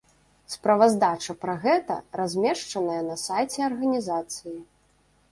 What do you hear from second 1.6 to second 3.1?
гэта размешчаная